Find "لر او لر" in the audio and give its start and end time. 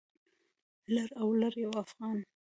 0.93-1.53